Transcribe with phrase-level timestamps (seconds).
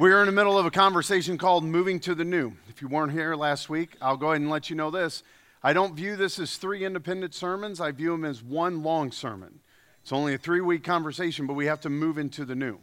[0.00, 2.54] We're in the middle of a conversation called Moving to the New.
[2.70, 5.22] If you weren't here last week, I'll go ahead and let you know this.
[5.62, 9.60] I don't view this as three independent sermons, I view them as one long sermon.
[10.00, 12.78] It's only a three week conversation, but we have to move into the new.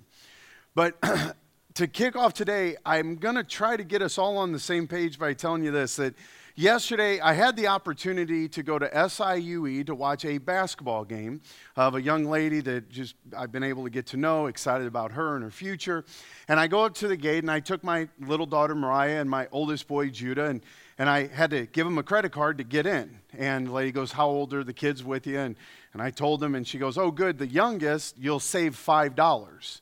[0.76, 0.96] But
[1.74, 4.88] to kick off today, I'm going to try to get us all on the same
[4.88, 6.14] page by telling you this that
[6.58, 11.42] yesterday I had the opportunity to go to SIUE to watch a basketball game
[11.76, 15.14] of a young lady that just I've been able to get to know, excited about
[15.14, 16.04] her and her future.
[16.48, 19.30] And I go up to the gate and I took my little daughter Mariah and
[19.30, 20.62] my oldest boy Judah and
[21.00, 23.20] and I had to give him a credit card to get in.
[23.38, 25.40] And the lady goes, How old are the kids with you?
[25.40, 25.56] And,
[25.94, 29.82] and I told him, and she goes, Oh, good, the youngest, you'll save $5.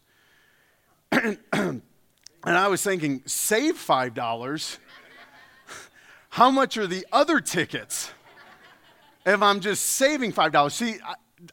[1.54, 1.82] and
[2.44, 4.77] I was thinking, Save $5?
[6.35, 8.12] How much are the other tickets?
[9.26, 10.70] If I'm just saving $5.
[10.70, 10.98] See,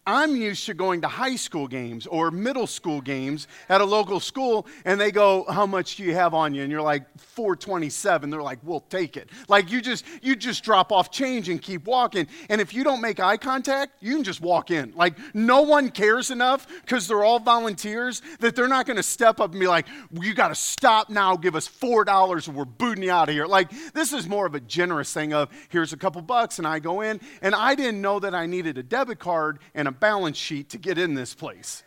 [0.06, 4.20] I'm used to going to high school games or middle school games at a local
[4.20, 8.30] school, and they go, "How much do you have on you?" And you're like, "427."
[8.30, 11.87] They're like, "We'll take it." Like you just you just drop off change and keep
[11.87, 12.26] walking.
[12.48, 14.93] And if you don't make eye contact, you can just walk in.
[14.95, 19.40] Like no one cares enough because they're all volunteers that they're not going to step
[19.40, 21.37] up and be like, "You got to stop now.
[21.37, 24.46] Give us four dollars, or we're booting you out of here." Like this is more
[24.46, 27.74] of a generous thing of, "Here's a couple bucks," and I go in, and I
[27.74, 31.15] didn't know that I needed a debit card and a balance sheet to get in
[31.15, 31.83] this place.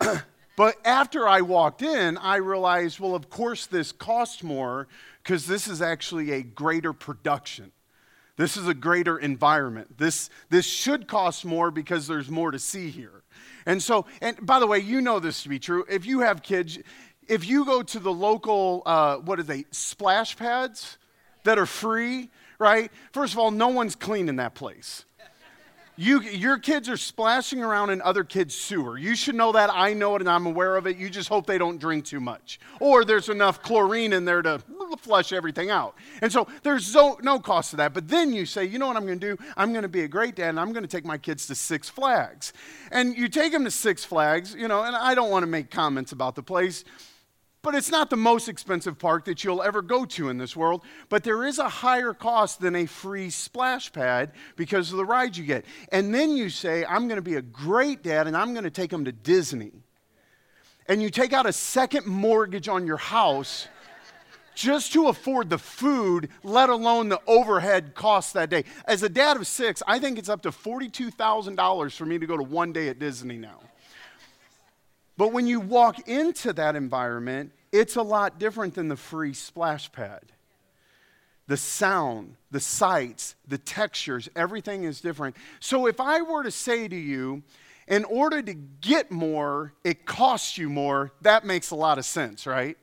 [0.56, 4.88] but after I walked in, I realized, well, of course, this costs more
[5.22, 7.72] because this is actually a greater production.
[8.36, 9.98] This is a greater environment.
[9.98, 13.22] This, this should cost more because there's more to see here.
[13.66, 15.84] And so, and by the way, you know this to be true.
[15.90, 16.78] If you have kids,
[17.28, 20.96] if you go to the local, uh, what are they, splash pads
[21.44, 22.90] that are free, right?
[23.12, 25.04] First of all, no one's cleaning that place.
[25.96, 28.96] You, your kids are splashing around in other kids' sewer.
[28.96, 29.70] You should know that.
[29.70, 30.96] I know it and I'm aware of it.
[30.96, 32.58] You just hope they don't drink too much.
[32.80, 34.62] Or there's enough chlorine in there to
[34.98, 35.94] flush everything out.
[36.22, 37.92] And so there's no, no cost to that.
[37.92, 39.44] But then you say, you know what I'm going to do?
[39.56, 41.54] I'm going to be a great dad and I'm going to take my kids to
[41.54, 42.52] Six Flags.
[42.90, 45.70] And you take them to Six Flags, you know, and I don't want to make
[45.70, 46.84] comments about the place.
[47.62, 50.82] But it's not the most expensive park that you'll ever go to in this world.
[51.10, 55.36] But there is a higher cost than a free splash pad because of the rides
[55.36, 55.66] you get.
[55.92, 58.70] And then you say, I'm going to be a great dad and I'm going to
[58.70, 59.72] take them to Disney.
[60.88, 63.68] And you take out a second mortgage on your house
[64.54, 68.64] just to afford the food, let alone the overhead costs that day.
[68.86, 72.36] As a dad of six, I think it's up to $42,000 for me to go
[72.36, 73.60] to one day at Disney now.
[75.20, 79.92] But when you walk into that environment, it's a lot different than the free splash
[79.92, 80.22] pad.
[81.46, 85.36] The sound, the sights, the textures, everything is different.
[85.60, 87.42] So if I were to say to you,
[87.86, 92.46] in order to get more, it costs you more, that makes a lot of sense,
[92.46, 92.78] right?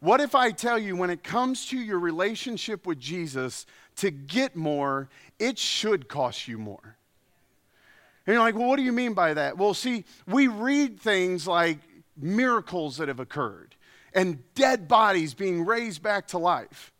[0.00, 3.64] What if I tell you when it comes to your relationship with Jesus,
[3.98, 6.96] to get more, it should cost you more?
[8.26, 9.58] And you're like, well, what do you mean by that?
[9.58, 11.78] Well, see, we read things like
[12.16, 13.74] miracles that have occurred
[14.14, 16.92] and dead bodies being raised back to life.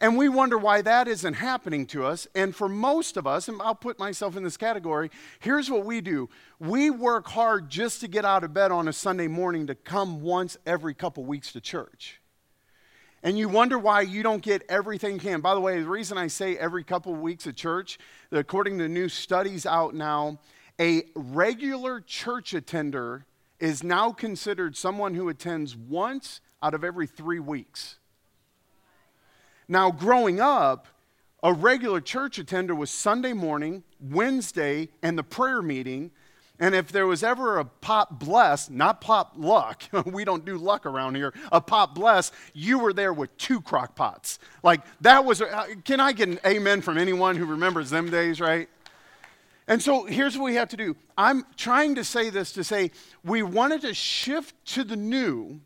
[0.00, 2.26] And we wonder why that isn't happening to us.
[2.34, 5.10] And for most of us, and I'll put myself in this category,
[5.40, 6.28] here's what we do
[6.58, 10.22] we work hard just to get out of bed on a Sunday morning to come
[10.22, 12.19] once every couple weeks to church
[13.22, 15.40] and you wonder why you don't get everything you can.
[15.40, 17.98] By the way, the reason I say every couple of weeks at church,
[18.32, 20.38] according to new studies out now,
[20.80, 23.26] a regular church attender
[23.58, 27.96] is now considered someone who attends once out of every three weeks.
[29.68, 30.86] Now, growing up,
[31.42, 36.10] a regular church attender was Sunday morning, Wednesday, and the prayer meeting.
[36.60, 40.84] And if there was ever a pop bless, not pop luck, we don't do luck
[40.84, 44.38] around here, a pop bless, you were there with two crock pots.
[44.62, 48.40] Like that was, uh, can I get an amen from anyone who remembers them days,
[48.40, 48.68] right?
[49.66, 50.96] And so here's what we have to do.
[51.16, 52.90] I'm trying to say this to say
[53.24, 55.60] we wanted to shift to the new.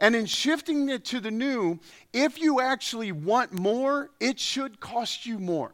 [0.00, 1.78] And in shifting it to the new,
[2.12, 5.72] if you actually want more, it should cost you more.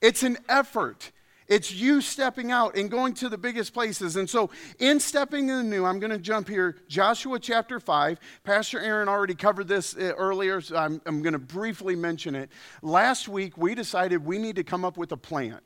[0.00, 1.12] It's an effort.
[1.48, 4.16] It's you stepping out and going to the biggest places.
[4.16, 6.76] And so, in stepping in the new, I'm going to jump here.
[6.88, 8.18] Joshua chapter 5.
[8.44, 12.50] Pastor Aaron already covered this uh, earlier, so I'm, I'm going to briefly mention it.
[12.82, 15.60] Last week, we decided we need to come up with a plan.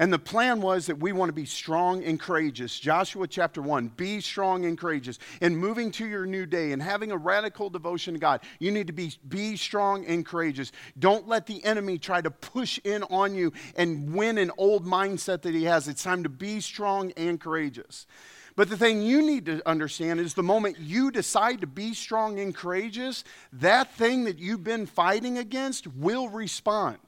[0.00, 2.78] And the plan was that we want to be strong and courageous.
[2.78, 5.18] Joshua chapter 1 be strong and courageous.
[5.40, 8.86] In moving to your new day and having a radical devotion to God, you need
[8.86, 10.70] to be, be strong and courageous.
[11.00, 15.42] Don't let the enemy try to push in on you and win an old mindset
[15.42, 15.88] that he has.
[15.88, 18.06] It's time to be strong and courageous.
[18.54, 22.38] But the thing you need to understand is the moment you decide to be strong
[22.38, 26.98] and courageous, that thing that you've been fighting against will respond.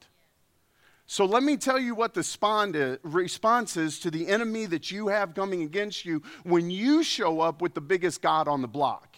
[1.11, 5.35] So let me tell you what the response is to the enemy that you have
[5.35, 9.17] coming against you when you show up with the biggest God on the block.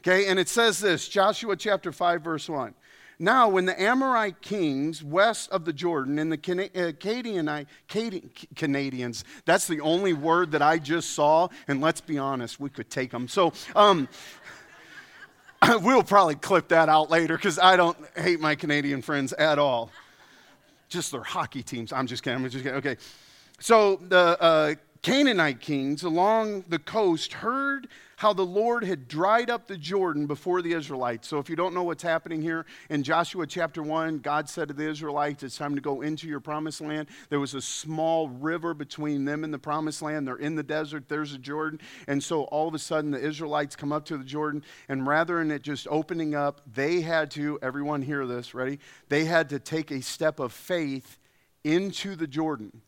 [0.00, 2.74] Okay, and it says this Joshua chapter 5, verse 1.
[3.20, 7.68] Now, when the Amorite kings west of the Jordan and the uh, Canaanite,
[8.56, 12.90] Canadians, that's the only word that I just saw, and let's be honest, we could
[12.90, 13.28] take them.
[13.28, 14.08] So, um,
[15.80, 19.92] we'll probably clip that out later because I don't hate my Canadian friends at all.
[20.92, 21.90] Just their hockey teams.
[21.90, 22.44] I'm just kidding.
[22.44, 22.76] I'm just kidding.
[22.78, 22.96] Okay.
[23.58, 27.88] So, the uh, Canaanite kings along the coast heard
[28.22, 31.26] how the Lord had dried up the Jordan before the Israelites.
[31.26, 34.74] So, if you don't know what's happening here, in Joshua chapter 1, God said to
[34.74, 37.08] the Israelites, It's time to go into your promised land.
[37.30, 40.28] There was a small river between them and the promised land.
[40.28, 41.80] They're in the desert, there's a Jordan.
[42.06, 45.38] And so, all of a sudden, the Israelites come up to the Jordan, and rather
[45.38, 48.78] than it just opening up, they had to, everyone hear this, ready?
[49.08, 51.18] They had to take a step of faith
[51.64, 52.82] into the Jordan.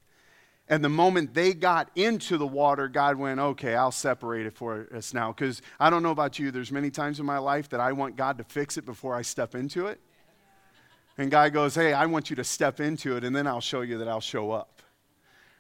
[0.69, 4.89] And the moment they got into the water, God went, okay, I'll separate it for
[4.95, 5.31] us now.
[5.31, 8.17] Because I don't know about you, there's many times in my life that I want
[8.17, 10.01] God to fix it before I step into it.
[11.19, 13.83] And God goes, hey, I want you to step into it, and then I'll show
[13.83, 14.74] you that I'll show up.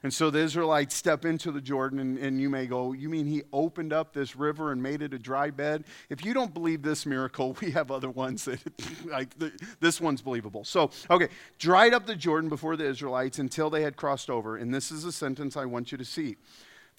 [0.04, 3.24] And so the Israelites step into the Jordan, and, and, you may go, You mean
[3.24, 5.84] he opened up this river and made it a dry bed?
[6.10, 8.60] If you don't believe this miracle, we have other ones that,
[9.06, 10.62] like, the, this one's believable.
[10.62, 11.28] So, okay,
[11.58, 14.58] dried up the Jordan before the Israelites until they had crossed over.
[14.58, 16.36] And this is a sentence I want you to see.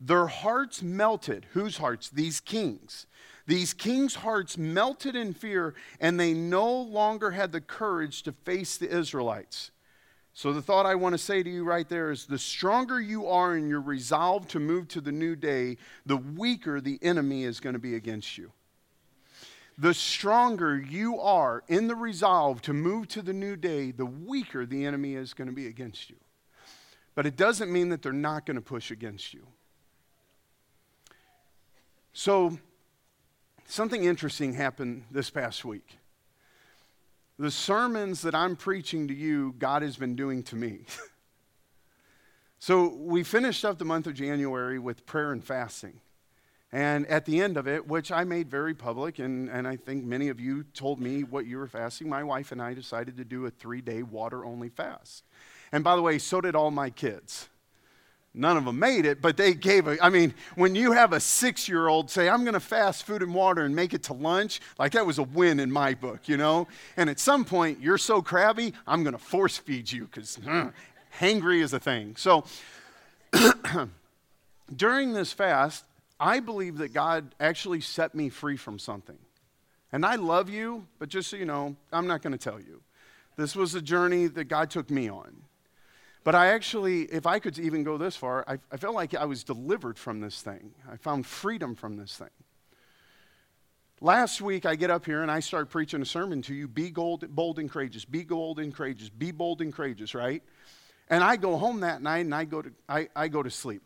[0.02, 1.46] Their hearts melted.
[1.52, 2.10] Whose hearts?
[2.10, 3.06] These kings.
[3.46, 8.78] These kings' hearts melted in fear, and they no longer had the courage to face
[8.78, 9.70] the Israelites.
[10.38, 13.26] So, the thought I want to say to you right there is the stronger you
[13.26, 17.62] are in your resolve to move to the new day, the weaker the enemy is
[17.62, 18.52] going to be against you.
[19.78, 24.66] The stronger you are in the resolve to move to the new day, the weaker
[24.66, 26.18] the enemy is going to be against you.
[27.16, 29.48] But it doesn't mean that they're not going to push against you.
[32.12, 32.60] So,
[33.68, 35.98] something interesting happened this past week
[37.38, 40.86] the sermons that I'm preaching to you, God has been doing to me.
[42.60, 46.00] so we finished up the month of January with prayer and fasting.
[46.72, 50.04] And at the end of it, which I made very public, and, and I think
[50.04, 53.26] many of you told me what you were fasting, my wife and I decided to
[53.26, 55.24] do a three day water only fast.
[55.72, 57.50] And by the way, so did all my kids.
[58.36, 60.04] None of them made it, but they gave a.
[60.04, 63.24] I mean, when you have a six year old say, I'm going to fast food
[63.24, 66.28] and water and make it to lunch, like that was a win in my book,
[66.28, 66.68] you know?
[66.98, 70.38] And at some point, you're so crabby, I'm going to force feed you because
[71.20, 72.16] hangry is a thing.
[72.18, 72.44] So
[74.76, 75.86] during this fast,
[76.20, 79.18] I believe that God actually set me free from something.
[79.92, 82.82] And I love you, but just so you know, I'm not going to tell you.
[83.38, 85.36] This was a journey that God took me on.
[86.26, 89.26] But I actually, if I could even go this far, I, I felt like I
[89.26, 90.72] was delivered from this thing.
[90.92, 92.32] I found freedom from this thing.
[94.02, 96.90] Last week, I get up here and I start preaching a sermon to you be
[96.90, 100.42] bold, bold and courageous, be bold and courageous, be bold and courageous, right?
[101.12, 103.84] And I go home that night and I go to, I, I go to sleep.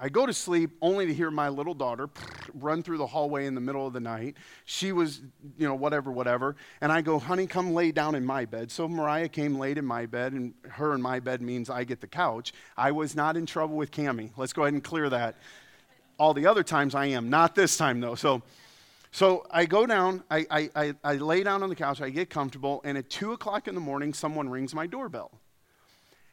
[0.00, 2.08] I go to sleep only to hear my little daughter
[2.54, 4.36] run through the hallway in the middle of the night.
[4.64, 5.20] She was,
[5.56, 6.54] you know, whatever, whatever.
[6.80, 8.70] And I go, honey, come lay down in my bed.
[8.70, 12.00] So Mariah came, laid in my bed, and her in my bed means I get
[12.00, 12.52] the couch.
[12.76, 14.30] I was not in trouble with Cami.
[14.36, 15.36] Let's go ahead and clear that.
[16.16, 18.14] All the other times I am, not this time though.
[18.14, 18.42] So,
[19.10, 22.30] so I go down, I, I, I, I lay down on the couch, I get
[22.30, 25.30] comfortable, and at 2 o'clock in the morning, someone rings my doorbell.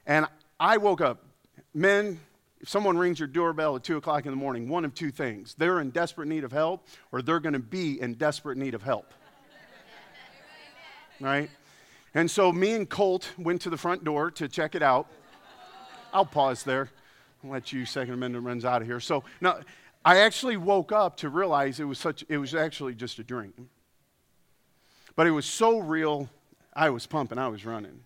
[0.05, 0.27] And
[0.59, 1.23] I woke up.
[1.73, 2.19] Men,
[2.59, 5.55] if someone rings your doorbell at 2 o'clock in the morning, one of two things
[5.57, 8.81] they're in desperate need of help, or they're going to be in desperate need of
[8.81, 9.13] help.
[11.19, 11.49] right?
[12.13, 15.07] And so me and Colt went to the front door to check it out.
[16.13, 16.89] I'll pause there.
[17.43, 19.01] I'll let you, Second Amendment runs out of here.
[19.01, 19.59] So now,
[20.05, 22.23] I actually woke up to realize it was such.
[22.29, 23.69] It was actually just a dream.
[25.15, 26.29] But it was so real.
[26.73, 27.37] I was pumping.
[27.37, 28.04] I was running.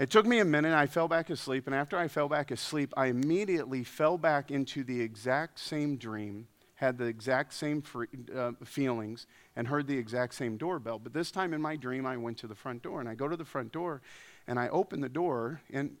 [0.00, 0.72] It took me a minute.
[0.72, 1.66] I fell back asleep.
[1.66, 6.48] And after I fell back asleep, I immediately fell back into the exact same dream,
[6.76, 9.26] had the exact same free, uh, feelings,
[9.56, 10.98] and heard the exact same doorbell.
[10.98, 13.00] But this time in my dream, I went to the front door.
[13.00, 14.00] And I go to the front door
[14.46, 15.60] and I open the door.
[15.70, 15.98] And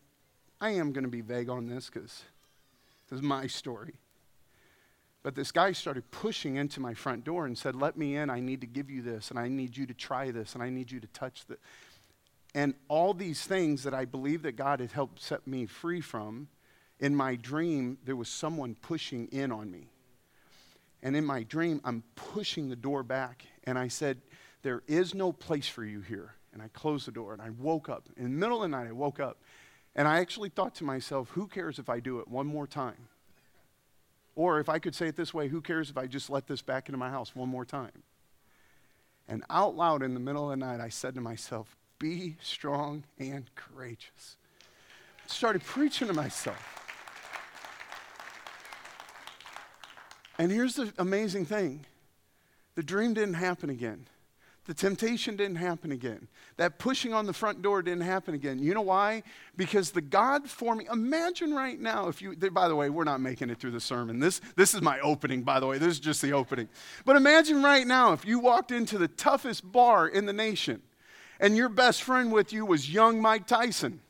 [0.62, 2.22] I am going to be vague on this because
[3.10, 3.96] this is my story.
[5.22, 8.30] But this guy started pushing into my front door and said, Let me in.
[8.30, 10.70] I need to give you this, and I need you to try this, and I
[10.70, 11.58] need you to touch this.
[12.54, 16.48] And all these things that I believe that God had helped set me free from,
[16.98, 19.88] in my dream, there was someone pushing in on me.
[21.02, 23.46] And in my dream, I'm pushing the door back.
[23.64, 24.20] And I said,
[24.62, 26.34] There is no place for you here.
[26.52, 28.08] And I closed the door and I woke up.
[28.16, 29.38] In the middle of the night, I woke up.
[29.94, 33.08] And I actually thought to myself, Who cares if I do it one more time?
[34.34, 36.62] Or if I could say it this way, Who cares if I just let this
[36.62, 38.02] back into my house one more time?
[39.26, 43.04] And out loud in the middle of the night, I said to myself, Be strong
[43.18, 44.36] and courageous.
[45.26, 46.80] Started preaching to myself.
[50.38, 51.84] And here's the amazing thing
[52.74, 54.06] the dream didn't happen again.
[54.66, 56.28] The temptation didn't happen again.
[56.56, 58.58] That pushing on the front door didn't happen again.
[58.58, 59.22] You know why?
[59.56, 63.50] Because the God forming, imagine right now if you, by the way, we're not making
[63.50, 64.20] it through the sermon.
[64.20, 65.78] This, this is my opening, by the way.
[65.78, 66.68] This is just the opening.
[67.04, 70.82] But imagine right now if you walked into the toughest bar in the nation
[71.40, 74.00] and your best friend with you was young Mike Tyson.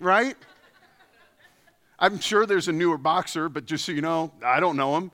[0.00, 0.36] Right?
[1.98, 5.10] I'm sure there's a newer boxer, but just so you know, I don't know him.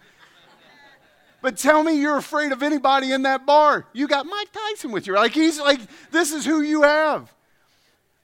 [1.43, 3.87] But tell me you're afraid of anybody in that bar.
[3.93, 5.15] You got Mike Tyson with you.
[5.15, 5.81] Like he's like,
[6.11, 7.35] this is who you have.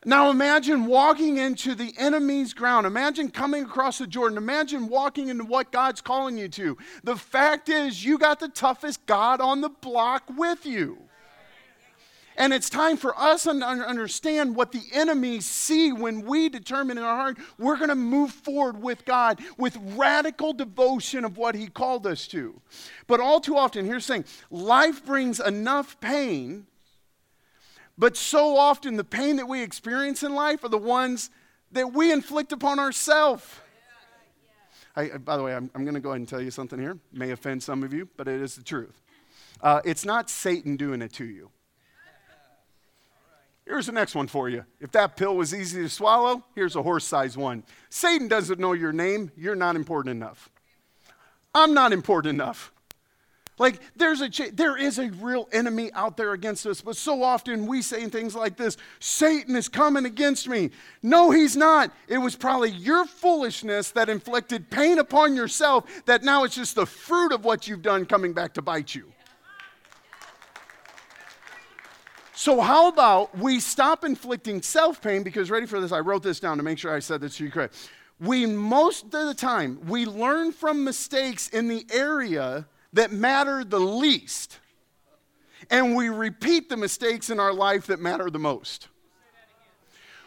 [0.07, 2.87] Now imagine walking into the enemy's ground.
[2.87, 4.39] Imagine coming across the Jordan.
[4.39, 6.79] Imagine walking into what God's calling you to.
[7.05, 10.97] The fact is, you got the toughest God on the block with you.
[12.37, 17.05] And it's time for us to understand what the enemies see when we determine in
[17.05, 21.67] our heart we're going to move forward with God with radical devotion of what He
[21.67, 22.61] called us to.
[23.07, 26.67] But all too often, here's the thing life brings enough pain,
[27.99, 31.31] but so often the pain that we experience in life are the ones
[31.73, 33.45] that we inflict upon ourselves.
[34.97, 36.99] I, by the way, I'm, I'm going to go ahead and tell you something here.
[37.13, 39.01] May offend some of you, but it is the truth.
[39.63, 41.51] Uh, it's not Satan doing it to you.
[43.71, 44.65] Here's the next one for you.
[44.81, 47.63] If that pill was easy to swallow, here's a horse sized one.
[47.89, 49.31] Satan doesn't know your name.
[49.37, 50.51] You're not important enough.
[51.55, 52.73] I'm not important enough.
[53.59, 57.69] Like there's a there is a real enemy out there against us, but so often
[57.69, 60.71] we say things like this, Satan is coming against me.
[61.01, 61.93] No, he's not.
[62.09, 66.87] It was probably your foolishness that inflicted pain upon yourself that now it's just the
[66.87, 69.13] fruit of what you've done coming back to bite you.
[72.41, 75.23] So, how about we stop inflicting self pain?
[75.23, 77.45] Because, ready for this, I wrote this down to make sure I said this to
[77.45, 77.91] you correct.
[78.19, 83.79] We, most of the time, we learn from mistakes in the area that matter the
[83.79, 84.59] least,
[85.69, 88.89] and we repeat the mistakes in our life that matter the most.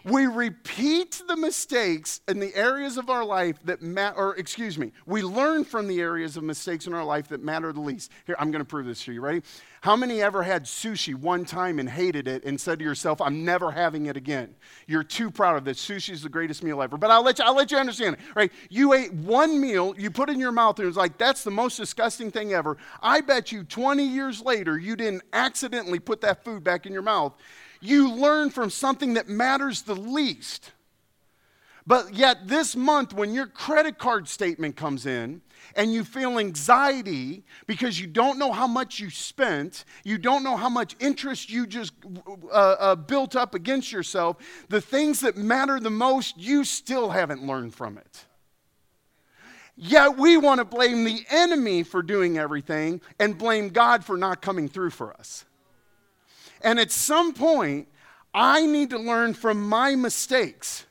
[0.06, 4.92] We repeat the mistakes in the areas of our life that matter, or excuse me,
[5.06, 8.12] we learn from the areas of mistakes in our life that matter the least.
[8.28, 9.22] Here, I'm going to prove this to you.
[9.22, 9.42] Ready?
[9.84, 13.44] How many ever had sushi one time and hated it and said to yourself, I'm
[13.44, 14.56] never having it again?
[14.88, 15.86] You're too proud of this.
[15.86, 16.96] Sushi is the greatest meal ever.
[16.96, 18.50] But I'll let you, I'll let you understand it, right?
[18.70, 21.44] You ate one meal, you put it in your mouth, and it was like, that's
[21.44, 22.78] the most disgusting thing ever.
[23.02, 27.02] I bet you 20 years later, you didn't accidentally put that food back in your
[27.02, 27.34] mouth
[27.84, 30.72] you learn from something that matters the least.
[31.86, 35.42] But yet, this month, when your credit card statement comes in
[35.76, 40.56] and you feel anxiety because you don't know how much you spent, you don't know
[40.56, 41.94] how much interest you just
[42.52, 44.38] uh, uh, built up against yourself,
[44.70, 48.26] the things that matter the most, you still haven't learned from it.
[49.76, 54.42] Yet we want to blame the enemy for doing everything and blame God for not
[54.42, 55.46] coming through for us.
[56.62, 57.88] And at some point,
[58.34, 60.86] I need to learn from my mistakes.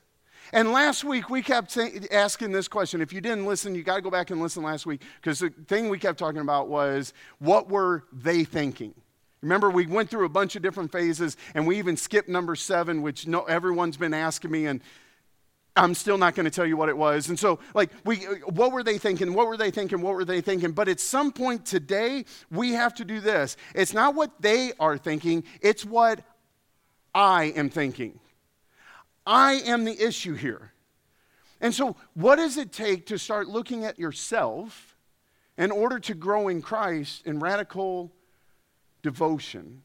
[0.53, 1.79] And last week we kept
[2.11, 3.01] asking this question.
[3.01, 5.51] If you didn't listen, you got to go back and listen last week because the
[5.51, 8.95] thing we kept talking about was what were they thinking?
[9.41, 13.03] Remember, we went through a bunch of different phases, and we even skipped number seven,
[13.03, 14.81] which no, everyone's been asking me, and
[15.75, 17.29] I'm still not going to tell you what it was.
[17.29, 19.35] And so, like, we, what were they thinking?
[19.35, 20.01] What were they thinking?
[20.01, 20.73] What were they thinking?
[20.73, 23.57] But at some point today, we have to do this.
[23.75, 26.21] It's not what they are thinking, it's what
[27.15, 28.21] I am thinking.
[29.27, 30.73] I am the issue here.
[31.61, 34.97] And so, what does it take to start looking at yourself
[35.57, 38.13] in order to grow in Christ in radical
[39.03, 39.83] devotion?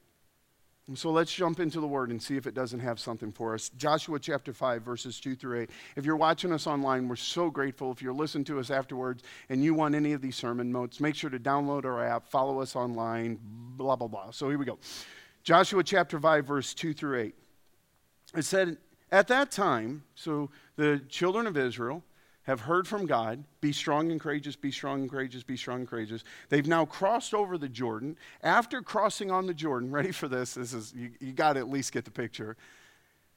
[0.87, 3.53] And so let's jump into the word and see if it doesn't have something for
[3.53, 3.69] us.
[3.75, 5.69] Joshua chapter 5, verses 2 through 8.
[5.97, 7.91] If you're watching us online, we're so grateful.
[7.91, 11.13] If you're listening to us afterwards and you want any of these sermon notes, make
[11.13, 14.31] sure to download our app, follow us online, blah, blah, blah.
[14.31, 14.79] So here we go.
[15.43, 17.35] Joshua chapter 5, verse 2 through 8.
[18.37, 18.77] It said,
[19.11, 22.03] At that time, so the children of Israel
[22.43, 25.87] have heard from God, be strong and courageous, be strong and courageous, be strong and
[25.87, 26.23] courageous.
[26.47, 28.17] They've now crossed over the Jordan.
[28.41, 31.69] After crossing on the Jordan, ready for this, this is, you, you got to at
[31.69, 32.55] least get the picture.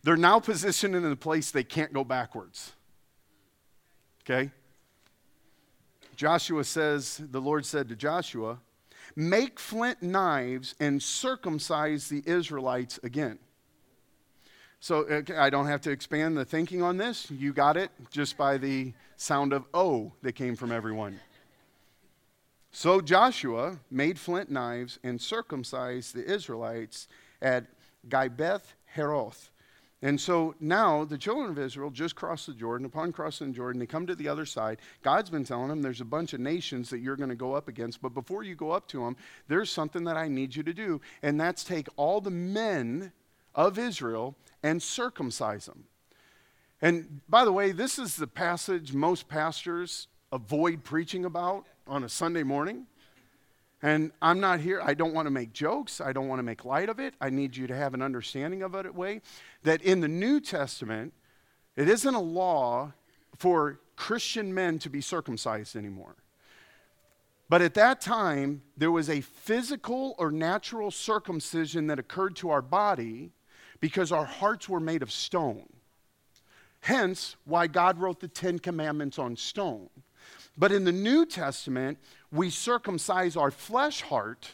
[0.02, 2.72] They're now positioned in a place they can't go backwards.
[4.22, 4.52] Okay?
[6.14, 8.58] Joshua says, the Lord said to Joshua,
[9.16, 13.38] Make flint knives and circumcise the Israelites again.
[14.80, 17.30] So I don't have to expand the thinking on this.
[17.30, 21.20] You got it just by the sound of oh that came from everyone.
[22.72, 27.08] So Joshua made flint knives and circumcised the Israelites
[27.42, 27.66] at
[28.08, 29.50] Gibeath Heroth.
[30.02, 32.86] And so now the children of Israel just crossed the Jordan.
[32.86, 34.78] Upon crossing the Jordan, they come to the other side.
[35.02, 37.68] God's been telling them there's a bunch of nations that you're going to go up
[37.68, 38.00] against.
[38.00, 41.02] But before you go up to them, there's something that I need you to do.
[41.22, 43.12] And that's take all the men
[43.54, 45.84] of Israel and circumcise them.
[46.82, 52.08] And by the way, this is the passage most pastors avoid preaching about on a
[52.08, 52.86] Sunday morning.
[53.82, 56.00] And I'm not here, I don't want to make jokes.
[56.00, 57.14] I don't want to make light of it.
[57.20, 59.22] I need you to have an understanding of it way
[59.62, 61.14] that in the New Testament,
[61.76, 62.92] it isn't a law
[63.36, 66.16] for Christian men to be circumcised anymore.
[67.48, 72.62] But at that time, there was a physical or natural circumcision that occurred to our
[72.62, 73.32] body
[73.80, 75.66] because our hearts were made of stone.
[76.80, 79.90] Hence, why God wrote the Ten Commandments on stone.
[80.56, 81.98] But in the New Testament,
[82.32, 84.52] we circumcise our flesh heart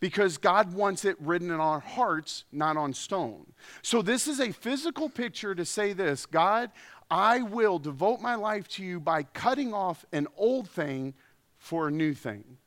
[0.00, 3.46] because God wants it written in our hearts, not on stone.
[3.82, 6.70] So, this is a physical picture to say this God,
[7.10, 11.14] I will devote my life to you by cutting off an old thing
[11.58, 12.58] for a new thing.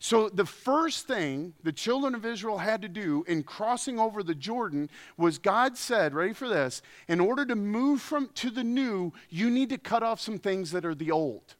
[0.00, 4.34] So, the first thing the children of Israel had to do in crossing over the
[4.34, 9.12] Jordan was God said, ready for this, in order to move from to the new,
[9.28, 11.56] you need to cut off some things that are the old.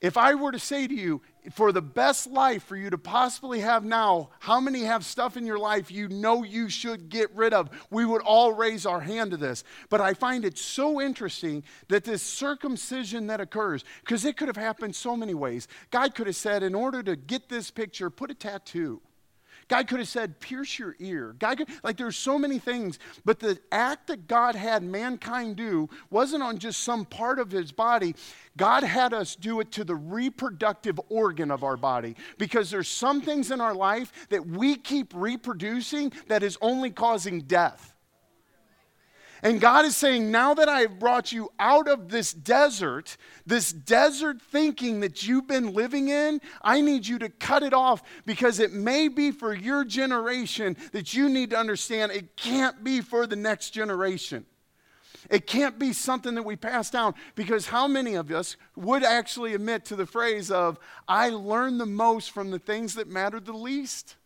[0.00, 3.60] If I were to say to you, for the best life for you to possibly
[3.60, 7.52] have now, how many have stuff in your life you know you should get rid
[7.52, 7.68] of?
[7.90, 9.64] We would all raise our hand to this.
[9.88, 14.56] But I find it so interesting that this circumcision that occurs, because it could have
[14.56, 15.66] happened so many ways.
[15.90, 19.00] God could have said, in order to get this picture, put a tattoo.
[19.68, 21.36] God could have said, pierce your ear.
[21.38, 25.88] God could, like there's so many things, but the act that God had mankind do
[26.10, 28.14] wasn't on just some part of his body.
[28.56, 33.20] God had us do it to the reproductive organ of our body because there's some
[33.20, 37.94] things in our life that we keep reproducing that is only causing death.
[39.42, 43.72] And God is saying, now that I have brought you out of this desert, this
[43.72, 48.58] desert thinking that you've been living in, I need you to cut it off because
[48.58, 53.26] it may be for your generation that you need to understand it can't be for
[53.26, 54.44] the next generation.
[55.30, 59.54] It can't be something that we pass down because how many of us would actually
[59.54, 63.52] admit to the phrase of, I learned the most from the things that mattered the
[63.52, 64.16] least?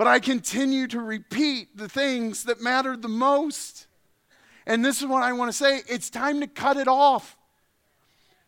[0.00, 3.86] But I continue to repeat the things that mattered the most.
[4.64, 7.36] And this is what I want to say it's time to cut it off.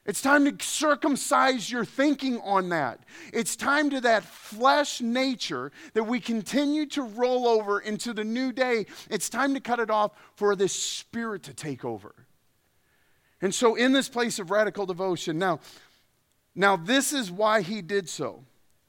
[0.06, 3.00] It's time to circumcise your thinking on that.
[3.34, 8.50] It's time to that flesh nature that we continue to roll over into the new
[8.50, 8.86] day.
[9.10, 12.14] It's time to cut it off for this spirit to take over.
[13.42, 15.60] And so in this place of radical devotion, now,
[16.54, 18.42] now this is why he did so.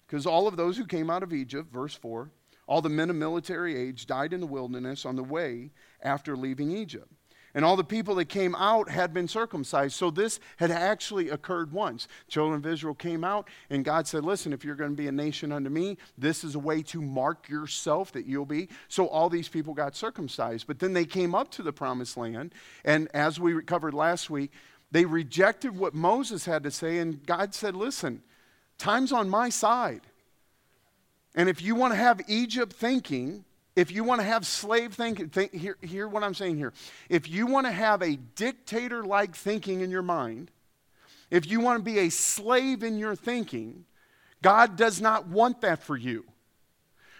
[0.08, 2.32] Because all of those who came out of Egypt, verse 4,
[2.68, 5.72] all the men of military age died in the wilderness on the way
[6.02, 7.12] after leaving Egypt.
[7.56, 9.96] And all the people that came out had been circumcised.
[9.96, 12.08] So this had actually occurred once.
[12.28, 15.12] Children of Israel came out, and God said, Listen, if you're going to be a
[15.12, 18.70] nation unto me, this is a way to mark yourself that you'll be.
[18.88, 20.66] So all these people got circumcised.
[20.66, 22.56] But then they came up to the promised land.
[22.84, 24.52] And as we covered last week,
[24.90, 26.98] they rejected what Moses had to say.
[26.98, 28.24] And God said, Listen,
[28.80, 30.02] time's on my side.
[31.36, 33.44] And if you want to have Egypt thinking,
[33.76, 36.74] if you want to have slave thinking, think, hear, hear what I'm saying here.
[37.10, 40.52] If you want to have a dictator like thinking in your mind,
[41.32, 43.86] if you want to be a slave in your thinking,
[44.44, 46.26] God does not want that for you.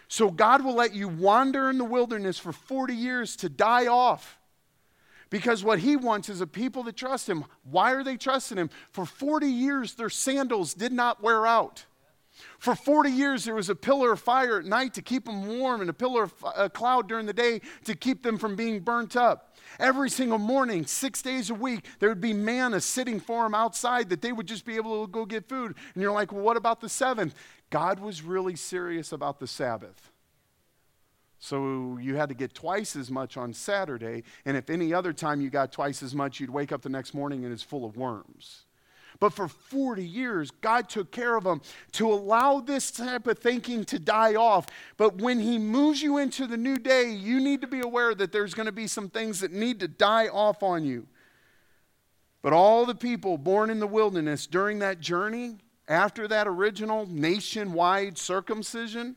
[0.06, 4.38] So God will let you wander in the wilderness for 40 years to die off.
[5.30, 7.44] Because what he wants is a people that trust him.
[7.68, 8.70] Why are they trusting him?
[8.92, 11.86] For 40 years, their sandals did not wear out.
[12.58, 15.80] For 40 years, there was a pillar of fire at night to keep them warm
[15.80, 19.16] and a pillar of a cloud during the day to keep them from being burnt
[19.16, 19.56] up.
[19.78, 24.08] Every single morning, six days a week, there would be manna sitting for them outside
[24.10, 25.74] that they would just be able to go get food.
[25.94, 27.34] And you're like, well, what about the seventh?
[27.70, 30.10] God was really serious about the Sabbath.
[31.38, 34.22] So you had to get twice as much on Saturday.
[34.44, 37.14] And if any other time you got twice as much, you'd wake up the next
[37.14, 38.64] morning and it's full of worms.
[39.20, 43.84] But for 40 years, God took care of them to allow this type of thinking
[43.86, 44.66] to die off.
[44.96, 48.32] But when He moves you into the new day, you need to be aware that
[48.32, 51.06] there's going to be some things that need to die off on you.
[52.42, 55.56] But all the people born in the wilderness during that journey,
[55.88, 59.16] after that original nationwide circumcision,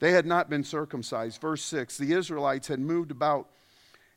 [0.00, 1.40] they had not been circumcised.
[1.40, 3.48] Verse 6 The Israelites had moved about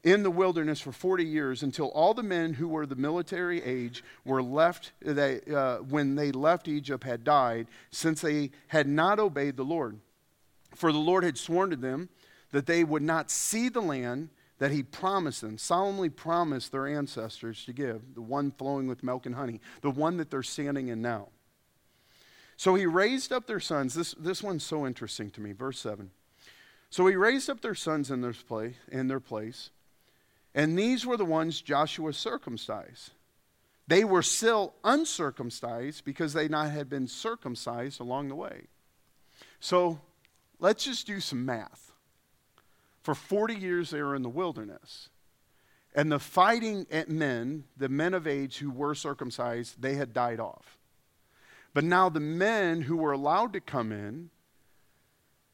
[0.04, 4.04] in the wilderness for 40 years until all the men who were the military age
[4.26, 9.56] were left they, uh, when they left Egypt had died, since they had not obeyed
[9.56, 9.98] the Lord.
[10.76, 12.10] For the Lord had sworn to them
[12.52, 17.66] that they would not see the land that he promised them, solemnly promised their ancestors
[17.66, 21.02] to give, the one flowing with milk and honey, the one that they're standing in
[21.02, 21.30] now.
[22.58, 23.94] So he raised up their sons.
[23.94, 25.54] This, this one's so interesting to me.
[25.54, 26.12] Verse 7.
[26.90, 29.72] So he raised up their sons in their place, in their place
[30.56, 33.12] and these were the ones Joshua circumcised.
[33.88, 38.68] They were still uncircumcised because they had not had been circumcised along the way.
[39.60, 40.00] So
[40.60, 41.92] let's just do some math.
[43.02, 45.10] For 40 years they were in the wilderness.
[45.96, 50.78] And the fighting men, the men of age who were circumcised, they had died off.
[51.74, 54.30] But now the men who were allowed to come in,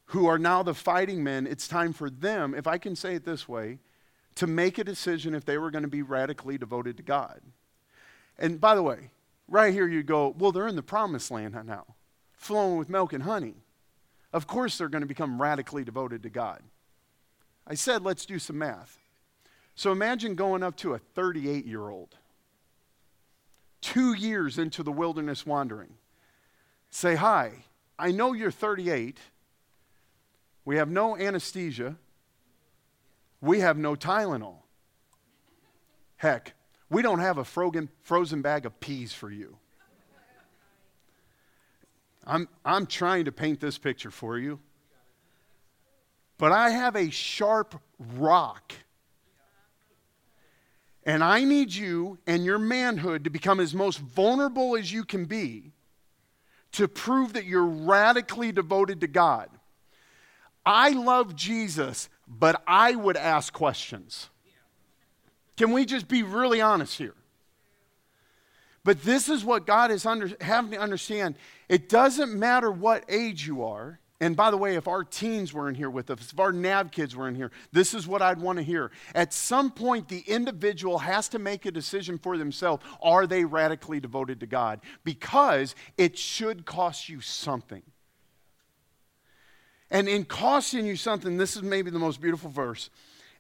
[0.06, 3.26] who are now the fighting men, it's time for them, if I can say it
[3.26, 3.80] this way,
[4.40, 7.42] to make a decision if they were going to be radically devoted to God.
[8.38, 9.10] And by the way,
[9.50, 11.84] right here you go, well, they're in the promised land now,
[12.32, 13.56] flowing with milk and honey.
[14.32, 16.62] Of course, they're going to become radically devoted to God.
[17.68, 18.98] I said, let's do some math.
[19.76, 22.16] So imagine going up to a 38 year old,
[23.82, 25.96] two years into the wilderness wandering.
[26.90, 27.66] Say, hi,
[27.98, 29.18] I know you're 38.
[30.64, 31.98] We have no anesthesia.
[33.42, 34.58] We have no Tylenol.
[36.18, 36.54] Heck,
[36.90, 39.58] we don't have a frozen, bag of peas for you.
[42.26, 44.60] I'm, I'm trying to paint this picture for you.
[46.38, 47.82] But I have a sharp
[48.18, 48.74] rock.
[51.06, 55.26] And I need you and your manhood to become as most vulnerable as you can
[55.26, 55.72] be
[56.74, 59.50] to prove that you're radically devoted to God.
[60.66, 64.30] I love Jesus but I would ask questions.
[65.58, 67.16] Can we just be really honest here?
[68.84, 71.36] But this is what God is under, having to understand.
[71.68, 74.00] It doesn't matter what age you are.
[74.22, 76.92] And by the way, if our teens were in here with us, if our NAV
[76.92, 78.92] kids were in here, this is what I'd want to hear.
[79.16, 82.84] At some point, the individual has to make a decision for themselves.
[83.02, 84.82] Are they radically devoted to God?
[85.04, 87.84] Because it should cost you something.
[89.92, 92.90] And in costing you something, this is maybe the most beautiful verse.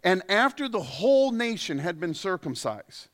[0.04, 3.08] And after the whole nation had been circumcised,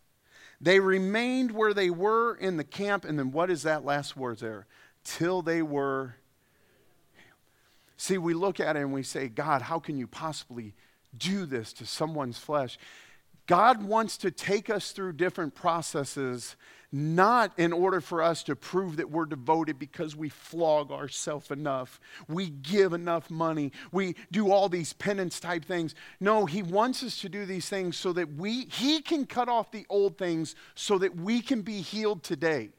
[0.61, 3.05] they remained where they were in the camp.
[3.05, 4.67] And then what is that last word there?
[5.03, 6.15] Till they were.
[7.97, 10.73] See, we look at it and we say, God, how can you possibly
[11.17, 12.77] do this to someone's flesh?
[13.47, 16.55] God wants to take us through different processes
[16.91, 21.99] not in order for us to prove that we're devoted because we flog ourselves enough,
[22.27, 25.95] we give enough money, we do all these penance type things.
[26.19, 29.71] No, He wants us to do these things so that we, He can cut off
[29.71, 32.69] the old things so that we can be healed today.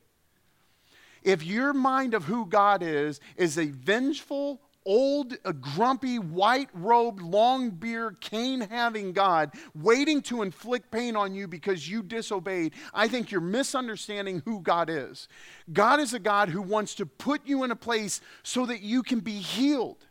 [1.23, 7.21] If your mind of who God is is a vengeful, old, a grumpy, white robed,
[7.21, 13.09] long beard, cane having God waiting to inflict pain on you because you disobeyed, I
[13.09, 15.29] think you're misunderstanding who God is.
[15.73, 19.03] God is a God who wants to put you in a place so that you
[19.03, 20.07] can be healed.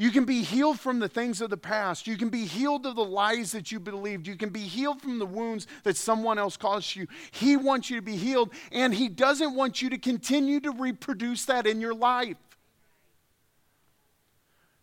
[0.00, 2.06] You can be healed from the things of the past.
[2.06, 4.28] You can be healed of the lies that you believed.
[4.28, 7.08] You can be healed from the wounds that someone else caused you.
[7.32, 11.46] He wants you to be healed, and He doesn't want you to continue to reproduce
[11.46, 12.36] that in your life.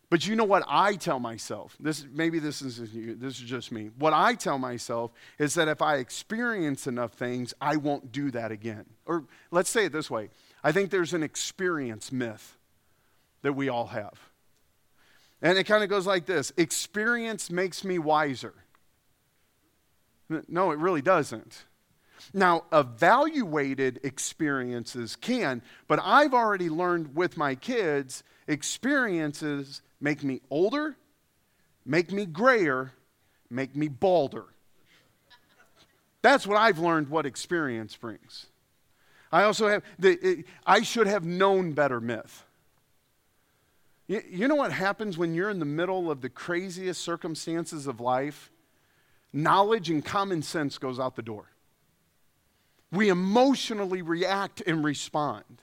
[0.08, 1.76] But you know what I tell myself?
[1.80, 3.90] This maybe this is this is just me.
[3.98, 8.52] What I tell myself is that if I experience enough things, I won't do that
[8.52, 8.84] again.
[9.04, 10.30] Or let's say it this way.
[10.62, 12.56] I think there's an experience myth
[13.42, 14.18] that we all have.
[15.42, 18.54] And it kind of goes like this experience makes me wiser.
[20.48, 21.64] No, it really doesn't.
[22.32, 30.96] Now, evaluated experiences can, but I've already learned with my kids, experiences make me older,
[31.84, 32.92] make me grayer,
[33.50, 34.44] make me balder.
[36.22, 38.46] That's what I've learned what experience brings.
[39.30, 42.44] I also have the I should have known better myth.
[44.06, 48.00] You, you know what happens when you're in the middle of the craziest circumstances of
[48.00, 48.50] life?
[49.32, 51.50] Knowledge and common sense goes out the door.
[52.92, 55.62] We emotionally react and respond.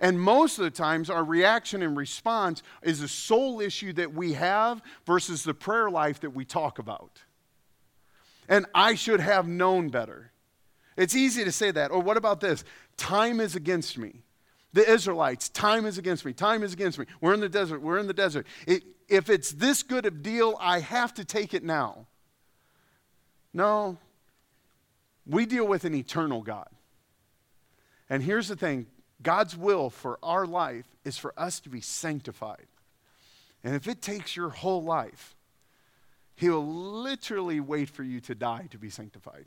[0.00, 4.32] And most of the times, our reaction and response is a soul issue that we
[4.32, 7.20] have versus the prayer life that we talk about.
[8.48, 10.32] And I should have known better.
[10.96, 11.90] It's easy to say that.
[11.90, 12.64] Or what about this?
[12.96, 14.22] Time is against me.
[14.72, 16.32] The Israelites, time is against me.
[16.32, 17.04] Time is against me.
[17.20, 17.82] We're in the desert.
[17.82, 18.46] We're in the desert.
[18.66, 22.06] It, if it's this good a deal, I have to take it now.
[23.52, 23.98] No.
[25.26, 26.68] We deal with an eternal God.
[28.08, 28.86] And here's the thing
[29.22, 32.66] God's will for our life is for us to be sanctified.
[33.62, 35.34] And if it takes your whole life,
[36.36, 39.44] He'll literally wait for you to die to be sanctified.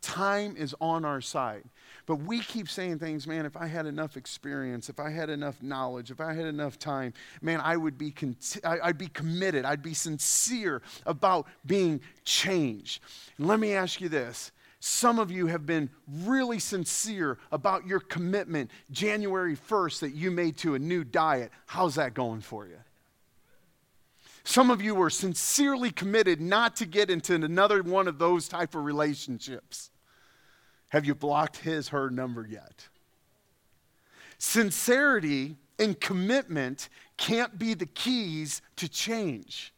[0.00, 1.64] Time is on our side.
[2.06, 5.60] But we keep saying things, man, if I had enough experience, if I had enough
[5.60, 9.64] knowledge, if I had enough time, man, I would be, con- I'd be committed.
[9.64, 13.02] I'd be sincere about being changed.
[13.36, 14.52] And let me ask you this.
[14.88, 20.56] Some of you have been really sincere about your commitment January 1st that you made
[20.58, 21.50] to a new diet.
[21.66, 22.78] How's that going for you?
[24.44, 28.76] Some of you were sincerely committed not to get into another one of those type
[28.76, 29.90] of relationships.
[30.90, 32.86] Have you blocked his, her number yet?
[34.38, 39.74] Sincerity and commitment can't be the keys to change.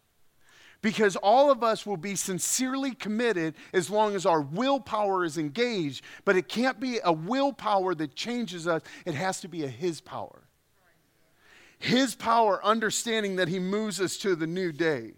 [0.80, 6.04] Because all of us will be sincerely committed as long as our willpower is engaged,
[6.24, 10.00] but it can't be a willpower that changes us, it has to be a His
[10.00, 10.42] power.
[11.78, 15.14] His power, understanding that He moves us to the new day.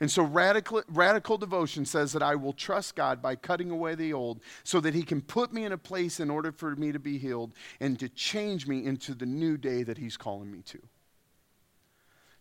[0.00, 4.14] And so radical, radical devotion says that I will trust God by cutting away the
[4.14, 6.98] old so that He can put me in a place in order for me to
[6.98, 10.78] be healed and to change me into the new day that He's calling me to.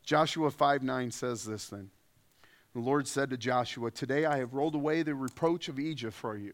[0.04, 1.90] Joshua 5 9 says this then.
[2.74, 6.38] The Lord said to Joshua, Today I have rolled away the reproach of Egypt for
[6.38, 6.54] you.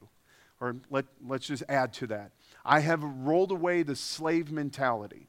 [0.62, 2.32] Or let, let's just add to that.
[2.63, 5.28] I have rolled away the slave mentality.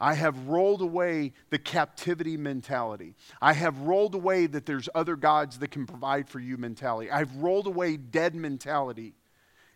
[0.00, 3.14] I have rolled away the captivity mentality.
[3.40, 7.10] I have rolled away that there's other gods that can provide for you mentality.
[7.10, 9.14] I've rolled away dead mentality.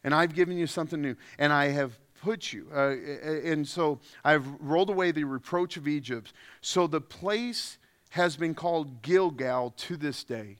[0.04, 1.16] And I've given you something new.
[1.38, 2.68] And I have put you.
[2.74, 2.96] Uh,
[3.44, 6.32] and so I've rolled away the reproach of Egypt.
[6.60, 7.78] So the place
[8.12, 10.58] has been called Gilgal to this day.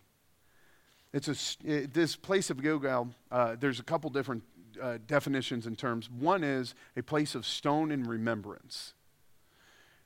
[1.13, 4.43] It's a, this place of Gilgal, uh, there's a couple different
[4.81, 6.09] uh, definitions and terms.
[6.09, 8.95] One is a place of stone and remembrance.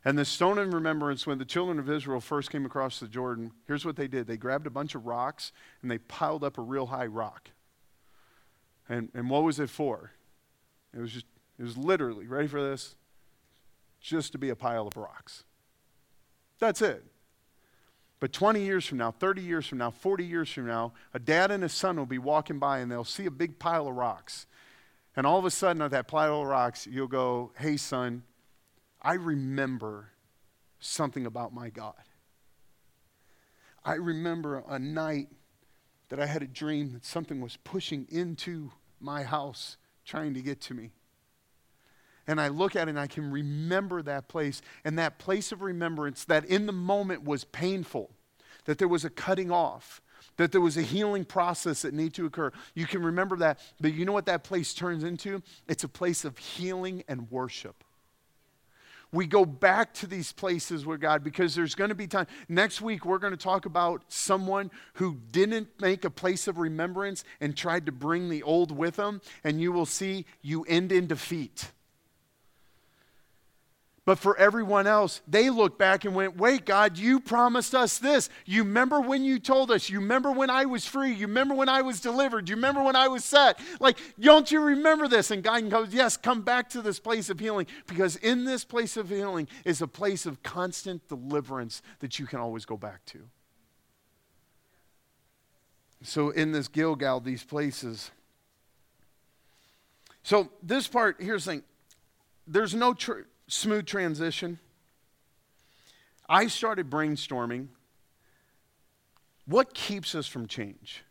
[0.05, 3.53] And the stone in remembrance, when the children of Israel first came across the Jordan,
[3.69, 6.63] here's what they did they grabbed a bunch of rocks and they piled up a
[6.63, 7.51] real high rock.
[8.89, 10.11] And, and what was it for?
[10.93, 11.27] It was just,
[11.61, 12.97] it was literally, ready for this?
[14.01, 15.45] Just to be a pile of rocks.
[16.59, 17.05] That's it.
[18.19, 21.51] But 20 years from now, 30 years from now, 40 years from now, a dad
[21.51, 24.47] and a son will be walking by and they'll see a big pile of rocks.
[25.15, 28.23] And all of a sudden, at that pile of rocks, you'll go, Hey, son,
[29.03, 30.11] I remember
[30.79, 31.95] something about my God.
[33.85, 35.29] I remember a night
[36.09, 40.61] that I had a dream that something was pushing into my house trying to get
[40.63, 40.93] to me.
[42.27, 44.63] And I look at it and I can remember that place.
[44.85, 48.11] And that place of remembrance that in the moment was painful,
[48.65, 50.01] that there was a cutting off,
[50.37, 52.53] that there was a healing process that needed to occur.
[52.75, 53.61] You can remember that.
[53.81, 55.43] But you know what that place turns into?
[55.69, 57.85] It's a place of healing and worship
[59.13, 62.27] we go back to these places where God, because there's going to be time.
[62.49, 67.25] Next week, we're going to talk about someone who didn't make a place of remembrance
[67.41, 71.07] and tried to bring the old with them, and you will see you end in
[71.07, 71.71] defeat.
[74.07, 78.31] But for everyone else, they look back and went, Wait, God, you promised us this.
[78.47, 79.91] You remember when you told us?
[79.91, 81.13] You remember when I was free?
[81.13, 82.49] You remember when I was delivered?
[82.49, 83.59] You remember when I was set?
[83.81, 85.33] Like, don't you remember this?
[85.33, 88.97] And God goes, Yes, come back to this place of healing because in this place
[88.97, 93.19] of healing is a place of constant deliverance that you can always go back to.
[96.05, 98.13] So, in this Gilgal, these places.
[100.23, 101.63] So, this part, here's the thing
[102.47, 104.59] there's no truth smooth transition.
[106.29, 107.69] I started brainstorming
[109.47, 111.05] what keeps us from change?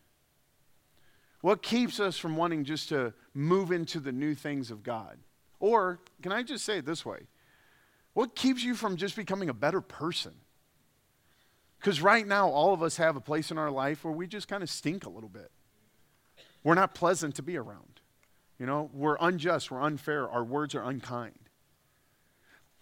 [1.41, 5.17] What keeps us from wanting just to move into the new things of God?
[5.59, 7.19] Or, can I just say it this way?
[8.13, 10.33] What keeps you from just becoming a better person?
[11.79, 14.47] Because right now, all of us have a place in our life where we just
[14.47, 15.51] kind of stink a little bit.
[16.63, 18.01] We're not pleasant to be around.
[18.59, 21.44] You know, we're unjust, we're unfair, our words are unkind.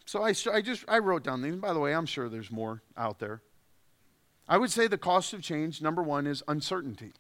[0.06, 1.56] So I, I just I wrote down these.
[1.56, 3.42] By the way, I'm sure there's more out there.
[4.48, 7.14] I would say the cost of change, number one, is uncertainty.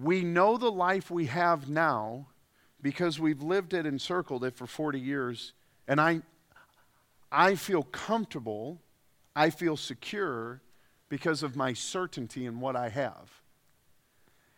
[0.00, 2.28] We know the life we have now
[2.80, 5.52] because we've lived it and circled it for 40 years,
[5.88, 6.20] and I,
[7.32, 8.80] I feel comfortable,
[9.34, 10.60] I feel secure
[11.08, 13.43] because of my certainty in what I have.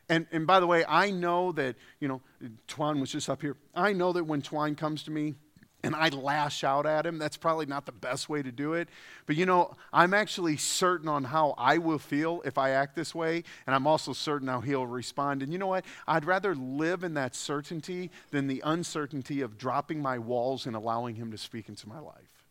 [0.08, 2.20] And, and by the way, I know that, you know,
[2.68, 3.56] Twan was just up here.
[3.74, 5.34] I know that when Twan comes to me
[5.82, 8.88] and I lash out at him, that's probably not the best way to do it.
[9.26, 13.16] But, you know, I'm actually certain on how I will feel if I act this
[13.16, 13.42] way.
[13.66, 15.42] And I'm also certain how he'll respond.
[15.42, 15.84] And you know what?
[16.06, 21.16] I'd rather live in that certainty than the uncertainty of dropping my walls and allowing
[21.16, 22.44] him to speak into my life.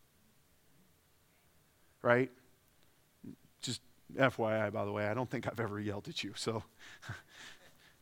[2.01, 2.31] Right?
[4.13, 6.33] FYI, by the way, I don't think I've ever yelled at you.
[6.35, 6.63] So.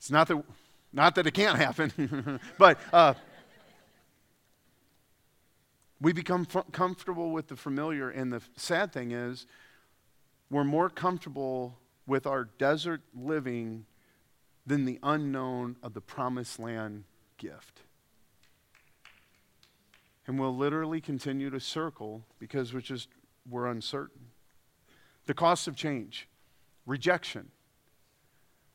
[0.03, 0.43] It's not that,
[0.91, 3.13] not that it can't happen, but uh,
[6.01, 8.09] we become f- comfortable with the familiar.
[8.09, 9.45] And the sad thing is,
[10.49, 13.85] we're more comfortable with our desert living
[14.67, 17.05] than the unknown of the promised land
[17.37, 17.83] gift.
[20.27, 23.07] And we'll literally continue to circle because we're just
[23.49, 24.32] we're uncertain.
[25.25, 26.27] The cost of change,
[26.85, 27.49] rejection.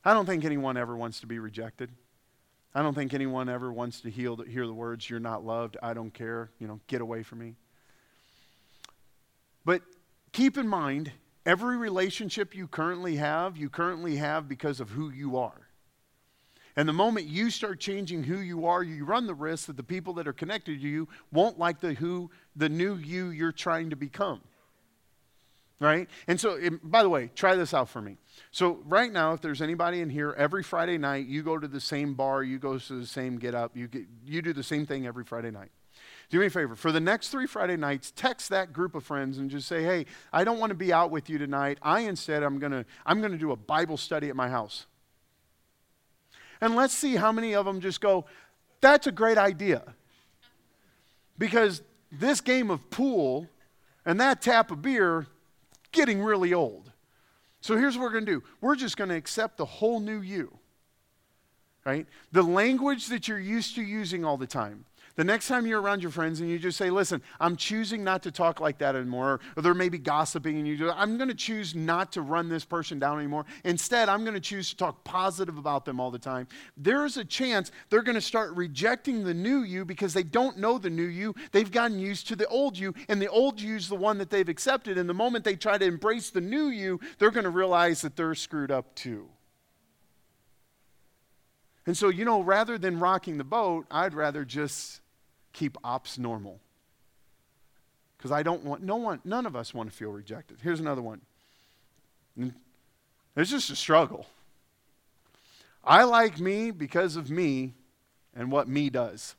[0.05, 1.91] I don't think anyone ever wants to be rejected.
[2.75, 5.77] I don't think anyone ever wants to heal, hear the words, You're not loved.
[5.83, 6.51] I don't care.
[6.59, 7.57] You know, get away from me.
[9.65, 9.83] But
[10.33, 11.13] keep in mind,
[11.45, 15.69] every relationship you currently have, you currently have because of who you are.
[16.77, 19.83] And the moment you start changing who you are, you run the risk that the
[19.83, 23.91] people that are connected to you won't like the who the new you you're trying
[23.91, 24.41] to become
[25.81, 26.09] right?
[26.27, 28.17] And so, by the way, try this out for me.
[28.51, 31.81] So, right now, if there's anybody in here, every Friday night, you go to the
[31.81, 34.87] same bar, you go to the same get up, you, get, you do the same
[34.87, 35.71] thing every Friday night.
[36.31, 36.75] Do me a favor.
[36.75, 40.05] For the next three Friday nights, text that group of friends and just say, hey,
[40.33, 41.79] I don't want to be out with you tonight.
[41.81, 44.87] I instead, I'm going to I'm going to do a Bible study at my house.
[46.61, 48.27] And let's see how many of them just go,
[48.81, 49.95] that's a great idea.
[51.38, 53.49] Because this game of pool
[54.05, 55.27] and that tap of beer
[55.92, 56.92] getting really old.
[57.61, 60.20] So here's what we're going to do we're just going to accept the whole new
[60.20, 60.59] you.
[61.85, 62.07] Right?
[62.33, 64.85] The language that you're used to using all the time.
[65.19, 68.23] The next time you're around your friends and you just say, listen, I'm choosing not
[68.23, 71.27] to talk like that anymore, or there may be gossiping, and you do, I'm going
[71.29, 73.45] to choose not to run this person down anymore.
[73.65, 76.47] Instead, I'm going to choose to talk positive about them all the time.
[76.77, 80.79] There's a chance they're going to start rejecting the new you because they don't know
[80.79, 81.35] the new you.
[81.51, 84.31] They've gotten used to the old you, and the old you is the one that
[84.31, 84.99] they've accepted.
[84.99, 88.15] And the moment they try to embrace the new you, they're going to realize that
[88.15, 89.27] they're screwed up too.
[91.87, 95.01] And so, you know, rather than rocking the boat, I'd rather just
[95.59, 96.61] keep ops normal.
[98.16, 100.59] Because I don't want, no one, none of us want to feel rejected.
[100.62, 101.21] Here's another one.
[103.37, 104.27] It's just a struggle.
[105.85, 107.75] I like me because of me
[108.35, 109.35] and what me does.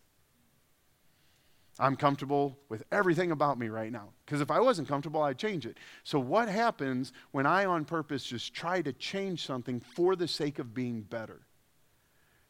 [1.82, 4.10] I'm comfortable with everything about me right now.
[4.25, 5.77] Because if I wasn't comfortable, I'd change it.
[6.03, 10.60] So, what happens when I, on purpose, just try to change something for the sake
[10.60, 11.39] of being better?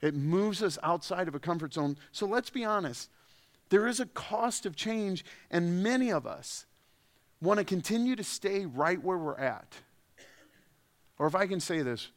[0.01, 1.97] It moves us outside of a comfort zone.
[2.12, 3.10] So, let's be honest.
[3.69, 6.65] There is a cost of change, and many of us
[7.41, 9.75] want to continue to stay right where we're at.
[11.17, 12.10] Or if I can say this,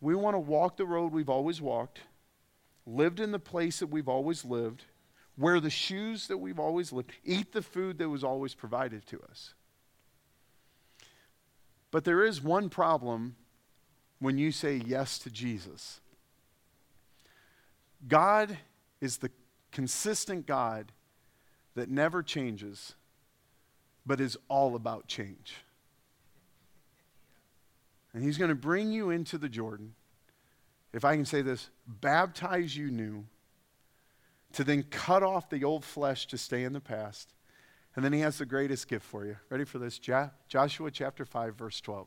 [0.00, 2.00] we want to walk the road we've always walked,
[2.86, 4.84] lived in the place that we've always lived,
[5.38, 9.20] wear the shoes that we've always lived, eat the food that was always provided to
[9.30, 9.54] us.
[11.90, 13.36] But there is one problem
[14.18, 16.00] when you say yes to Jesus.
[18.06, 18.58] God
[19.00, 19.30] is the
[19.76, 20.90] consistent God
[21.74, 22.94] that never changes,
[24.06, 25.54] but is all about change.
[28.14, 29.92] And He's going to bring you into the Jordan,
[30.94, 33.26] if I can say this, baptize you new,
[34.54, 37.34] to then cut off the old flesh to stay in the past.
[37.94, 39.36] And then He has the greatest gift for you.
[39.50, 40.00] Ready for this?
[40.48, 42.06] Joshua chapter 5, verse 12.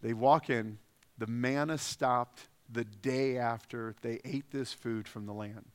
[0.00, 0.78] They walk in,
[1.18, 5.66] the manna stopped the day after they ate this food from the land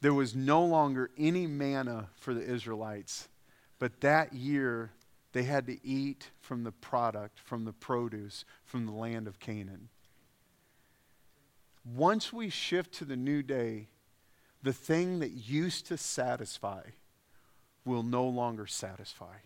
[0.00, 3.28] there was no longer any manna for the Israelites.
[3.78, 4.92] But that year,
[5.32, 9.88] they had to eat from the product, from the produce, from the land of Canaan.
[11.84, 13.88] Once we shift to the new day,
[14.62, 16.82] the thing that used to satisfy
[17.84, 19.36] will no longer satisfy.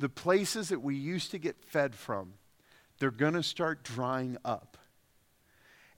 [0.00, 2.34] The places that we used to get fed from,
[2.98, 4.76] they're going to start drying up.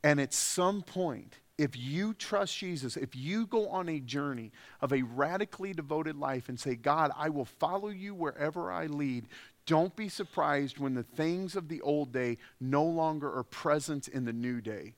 [0.02, 4.50] And at some point, if you trust Jesus, if you go on a journey
[4.80, 9.28] of a radically devoted life and say, God, I will follow you wherever I lead,
[9.66, 14.26] Don't be surprised when the things of the old day no longer are present in
[14.26, 14.92] the new day.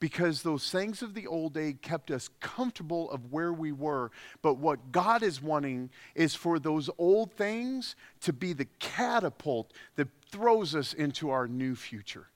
[0.00, 4.10] Because those things of the old day kept us comfortable of where we were.
[4.42, 10.08] But what God is wanting is for those old things to be the catapult that
[10.30, 12.26] throws us into our new future.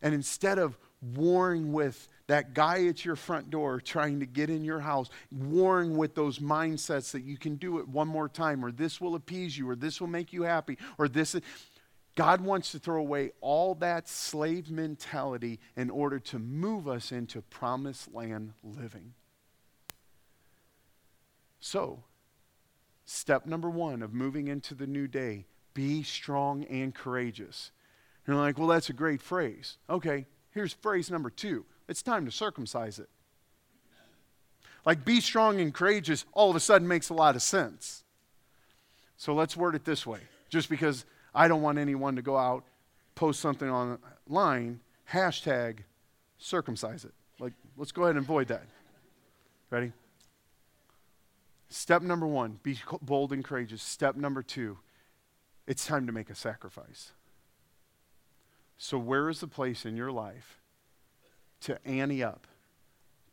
[0.00, 4.64] And instead of warring with that guy at your front door trying to get in
[4.64, 8.70] your house, warring with those mindsets that you can do it one more time, or
[8.70, 11.36] this will appease you, or this will make you happy, or this.
[12.14, 17.42] God wants to throw away all that slave mentality in order to move us into
[17.42, 19.14] promised land living.
[21.58, 22.04] So,
[23.04, 27.70] step number one of moving into the new day be strong and courageous.
[28.26, 29.78] You're like, well, that's a great phrase.
[29.88, 33.08] Okay, here's phrase number two it's time to circumcise it.
[34.84, 38.02] Like, be strong and courageous all of a sudden makes a lot of sense.
[39.16, 42.64] So let's word it this way just because I don't want anyone to go out,
[43.14, 44.80] post something online,
[45.10, 45.78] hashtag
[46.38, 47.14] circumcise it.
[47.38, 48.64] Like, let's go ahead and avoid that.
[49.70, 49.92] Ready?
[51.68, 53.82] Step number one, be bold and courageous.
[53.82, 54.78] Step number two,
[55.66, 57.12] it's time to make a sacrifice.
[58.78, 60.60] So, where is the place in your life
[61.60, 62.46] to ante up,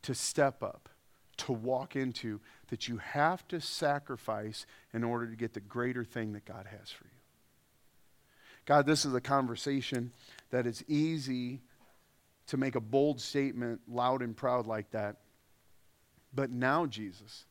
[0.04, 0.90] to step up,
[1.38, 6.34] to walk into that you have to sacrifice in order to get the greater thing
[6.34, 7.20] that God has for you?
[8.66, 10.12] God, this is a conversation
[10.52, 11.62] that it's easy
[12.48, 15.18] to make a bold statement loud and proud like that.
[16.34, 17.46] But now, Jesus,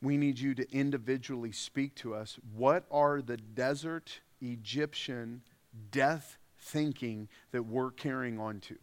[0.00, 2.38] we need you to individually speak to us.
[2.54, 5.42] What are the desert Egyptian
[5.90, 8.76] death thinking that we're carrying on to?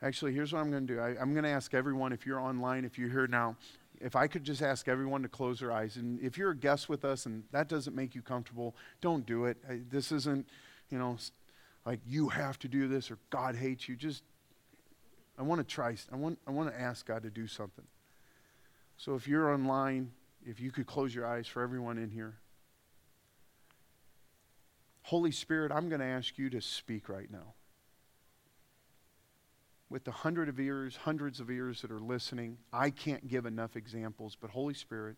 [0.00, 1.00] Actually, here's what I'm going to do.
[1.00, 3.56] I, am going to ask everyone, if you're online, if you're here now,
[4.00, 5.96] if I could just ask everyone to close their eyes.
[5.96, 9.44] And if you're a guest with us and that doesn't make you comfortable, don't do
[9.44, 9.58] it.
[9.68, 10.48] I, this isn't,
[10.90, 11.18] you know,
[11.86, 13.94] like you have to do this or God hates you.
[13.94, 14.24] Just,
[15.38, 17.84] I want to try, I want, I want to ask God to do something.
[18.96, 20.10] So if you're online,
[20.44, 22.34] if you could close your eyes for everyone in here.
[25.02, 27.54] Holy Spirit, I'm going to ask you to speak right now
[29.92, 32.56] with the hundred of ears, hundreds of ears that are listening.
[32.72, 35.16] I can't give enough examples, but Holy Spirit,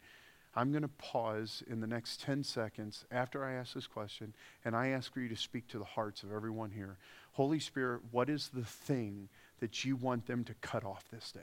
[0.56, 4.74] I'm going to pause in the next 10 seconds after I ask this question, and
[4.74, 6.98] I ask for you to speak to the hearts of everyone here.
[7.32, 9.28] Holy Spirit, what is the thing
[9.60, 11.40] that you want them to cut off this day?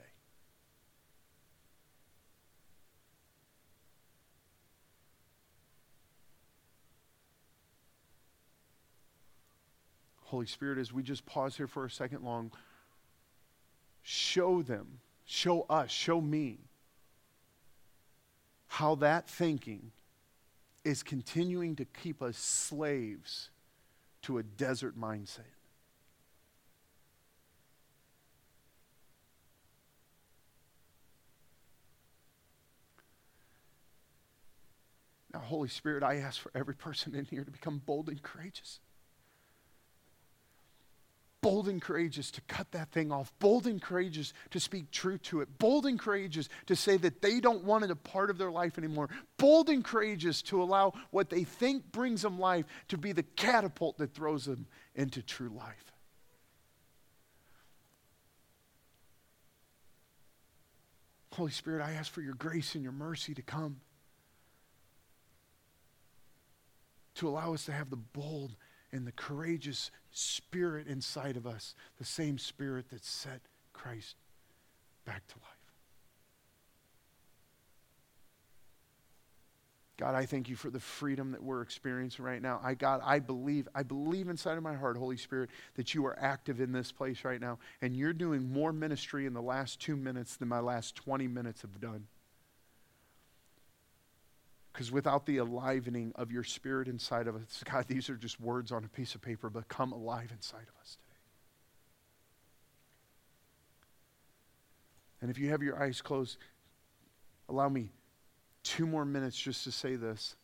[10.32, 12.50] Holy Spirit, as we just pause here for a second long,
[14.00, 16.56] show them, show us, show me
[18.66, 19.92] how that thinking
[20.86, 23.50] is continuing to keep us slaves
[24.22, 25.40] to a desert mindset.
[35.34, 38.80] Now, Holy Spirit, I ask for every person in here to become bold and courageous
[41.42, 45.40] bold and courageous to cut that thing off, bold and courageous to speak truth to
[45.40, 48.50] it, bold and courageous to say that they don't want it a part of their
[48.50, 53.12] life anymore, bold and courageous to allow what they think brings them life to be
[53.12, 55.92] the catapult that throws them into true life.
[61.32, 63.80] Holy Spirit, I ask for your grace and your mercy to come.
[67.16, 68.54] To allow us to have the bold
[68.92, 73.40] and the courageous spirit inside of us, the same spirit that set
[73.72, 74.16] Christ
[75.04, 75.62] back to life.
[79.98, 82.60] God, I thank you for the freedom that we're experiencing right now.
[82.62, 86.18] I God, I believe, I believe inside of my heart, Holy Spirit, that you are
[86.18, 89.96] active in this place right now, and you're doing more ministry in the last two
[89.96, 92.06] minutes than my last 20 minutes have done.
[94.72, 98.72] Because without the alivening of your spirit inside of us, God, these are just words
[98.72, 101.08] on a piece of paper, but come alive inside of us today.
[105.20, 106.38] And if you have your eyes closed,
[107.48, 107.90] allow me
[108.62, 110.36] two more minutes just to say this.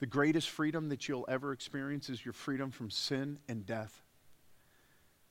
[0.00, 4.02] The greatest freedom that you'll ever experience is your freedom from sin and death.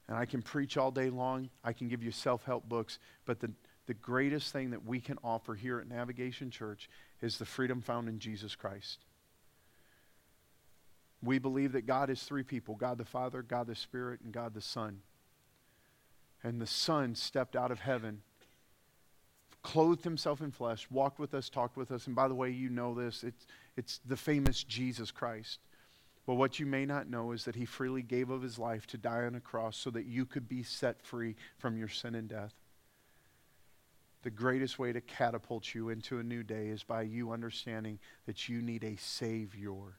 [0.07, 3.39] And I can preach all day long, I can give you self help books, but
[3.39, 3.51] the,
[3.87, 6.89] the greatest thing that we can offer here at Navigation Church
[7.21, 8.99] is the freedom found in Jesus Christ.
[11.23, 14.53] We believe that God is three people God the Father, God the Spirit, and God
[14.53, 15.01] the Son.
[16.43, 18.21] And the Son stepped out of heaven
[19.63, 22.07] clothed himself in flesh, walked with us, talked with us.
[22.07, 23.23] And by the way, you know this.
[23.23, 23.45] It's,
[23.77, 25.59] it's the famous Jesus Christ.
[26.25, 28.97] But what you may not know is that he freely gave of his life to
[28.97, 32.27] die on a cross so that you could be set free from your sin and
[32.27, 32.53] death.
[34.23, 38.47] The greatest way to catapult you into a new day is by you understanding that
[38.47, 39.97] you need a Savior.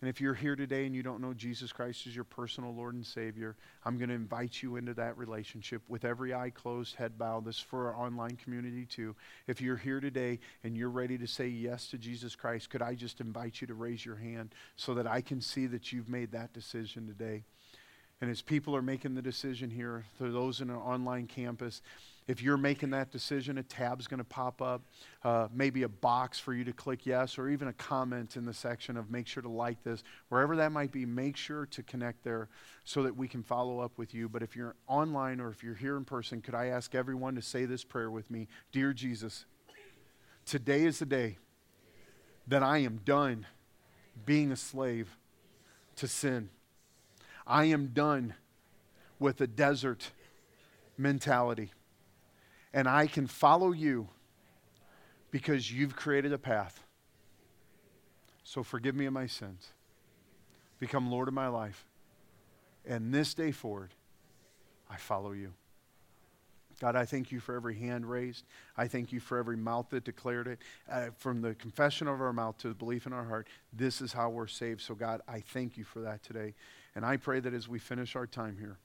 [0.00, 2.94] And if you're here today and you don't know Jesus Christ as your personal Lord
[2.94, 7.16] and Savior, I'm going to invite you into that relationship with every eye closed, head
[7.16, 7.46] bowed.
[7.46, 9.16] This for our online community too.
[9.46, 12.94] If you're here today and you're ready to say yes to Jesus Christ, could I
[12.94, 16.32] just invite you to raise your hand so that I can see that you've made
[16.32, 17.44] that decision today?
[18.20, 21.80] And as people are making the decision here, for those in an online campus,
[22.26, 24.82] if you're making that decision, a tab's going to pop up,
[25.24, 28.54] uh, maybe a box for you to click yes, or even a comment in the
[28.54, 30.02] section of make sure to like this.
[30.30, 32.48] Wherever that might be, make sure to connect there
[32.84, 34.28] so that we can follow up with you.
[34.28, 37.42] But if you're online or if you're here in person, could I ask everyone to
[37.42, 38.48] say this prayer with me?
[38.72, 39.44] Dear Jesus,
[40.46, 41.36] today is the day
[42.46, 43.46] that I am done
[44.24, 45.18] being a slave
[45.96, 46.48] to sin.
[47.46, 48.34] I am done
[49.18, 50.10] with a desert
[50.96, 51.72] mentality
[52.74, 54.08] and I can follow you
[55.30, 56.82] because you've created a path.
[58.42, 59.68] So forgive me of my sins.
[60.80, 61.86] Become Lord of my life.
[62.84, 63.92] And this day forward,
[64.90, 65.54] I follow you.
[66.80, 68.44] God, I thank you for every hand raised.
[68.76, 70.58] I thank you for every mouth that declared it.
[70.90, 74.12] Uh, from the confession of our mouth to the belief in our heart, this is
[74.12, 74.80] how we're saved.
[74.80, 76.54] So, God, I thank you for that today.
[76.96, 78.78] And I pray that as we finish our time here,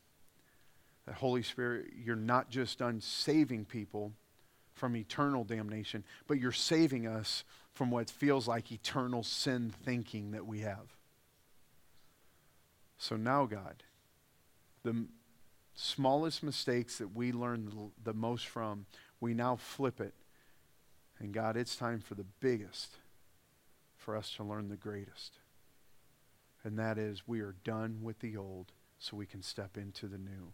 [1.09, 4.11] that Holy Spirit, you're not just done saving people
[4.75, 7.43] from eternal damnation, but you're saving us
[7.73, 10.95] from what feels like eternal sin thinking that we have.
[12.99, 13.81] So now, God,
[14.83, 15.07] the
[15.73, 18.85] smallest mistakes that we learn the, the most from,
[19.19, 20.13] we now flip it.
[21.17, 22.97] And God, it's time for the biggest
[23.97, 25.39] for us to learn the greatest.
[26.63, 30.19] And that is, we are done with the old so we can step into the
[30.19, 30.53] new.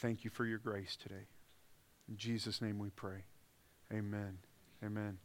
[0.00, 1.26] Thank you for your grace today.
[2.08, 3.24] In Jesus' name we pray.
[3.92, 4.38] Amen.
[4.84, 5.16] Amen.